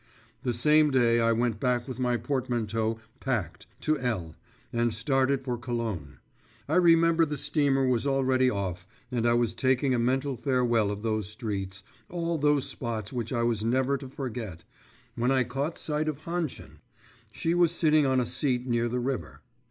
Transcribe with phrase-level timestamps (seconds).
[0.41, 4.35] The same day I went back with my portmanteau packed, to L.,
[4.73, 6.17] and started for Cologne.
[6.67, 11.03] I remember the steamer was already off, and I was taking a mental farewell of
[11.03, 14.63] those streets, all those spots which I was never to forget
[15.13, 16.79] when I caught sight of Hannchen.
[17.31, 19.41] She was sitting on a seat near the river.